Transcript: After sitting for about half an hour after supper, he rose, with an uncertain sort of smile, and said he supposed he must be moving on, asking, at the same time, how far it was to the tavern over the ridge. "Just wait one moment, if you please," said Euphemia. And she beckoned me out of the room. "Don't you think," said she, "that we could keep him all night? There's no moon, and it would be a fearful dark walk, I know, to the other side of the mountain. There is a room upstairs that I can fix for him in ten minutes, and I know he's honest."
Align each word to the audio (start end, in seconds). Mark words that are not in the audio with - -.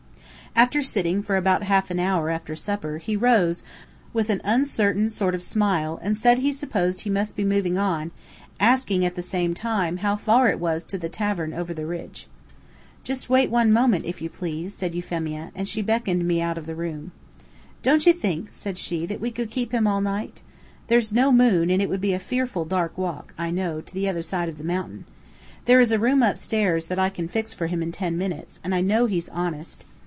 After 0.53 0.83
sitting 0.83 1.23
for 1.23 1.37
about 1.37 1.63
half 1.63 1.89
an 1.91 1.97
hour 1.97 2.29
after 2.29 2.57
supper, 2.57 2.97
he 2.97 3.15
rose, 3.15 3.63
with 4.11 4.29
an 4.29 4.41
uncertain 4.43 5.09
sort 5.09 5.33
of 5.33 5.41
smile, 5.41 5.97
and 6.01 6.17
said 6.17 6.39
he 6.39 6.51
supposed 6.51 7.01
he 7.01 7.09
must 7.09 7.37
be 7.37 7.45
moving 7.45 7.77
on, 7.77 8.11
asking, 8.59 9.05
at 9.05 9.15
the 9.15 9.23
same 9.23 9.53
time, 9.53 9.97
how 9.97 10.17
far 10.17 10.49
it 10.49 10.59
was 10.59 10.83
to 10.83 10.97
the 10.97 11.07
tavern 11.07 11.53
over 11.53 11.73
the 11.73 11.85
ridge. 11.85 12.27
"Just 13.05 13.29
wait 13.29 13.49
one 13.49 13.71
moment, 13.71 14.03
if 14.03 14.21
you 14.21 14.29
please," 14.29 14.75
said 14.75 14.93
Euphemia. 14.93 15.51
And 15.55 15.69
she 15.69 15.81
beckoned 15.81 16.27
me 16.27 16.41
out 16.41 16.57
of 16.57 16.65
the 16.65 16.75
room. 16.75 17.13
"Don't 17.81 18.05
you 18.05 18.11
think," 18.11 18.49
said 18.51 18.77
she, 18.77 19.05
"that 19.05 19.21
we 19.21 19.31
could 19.31 19.49
keep 19.51 19.71
him 19.71 19.87
all 19.87 20.01
night? 20.01 20.41
There's 20.87 21.13
no 21.13 21.31
moon, 21.31 21.69
and 21.69 21.81
it 21.81 21.87
would 21.89 22.01
be 22.01 22.11
a 22.13 22.19
fearful 22.19 22.65
dark 22.65 22.97
walk, 22.97 23.33
I 23.37 23.51
know, 23.51 23.79
to 23.79 23.93
the 23.93 24.09
other 24.09 24.21
side 24.21 24.49
of 24.49 24.57
the 24.57 24.65
mountain. 24.65 25.05
There 25.63 25.79
is 25.79 25.93
a 25.93 25.97
room 25.99 26.21
upstairs 26.21 26.87
that 26.87 26.99
I 26.99 27.07
can 27.09 27.29
fix 27.29 27.53
for 27.53 27.67
him 27.67 27.81
in 27.81 27.93
ten 27.93 28.17
minutes, 28.17 28.59
and 28.65 28.75
I 28.75 28.81
know 28.81 29.05
he's 29.05 29.29
honest." 29.29 29.85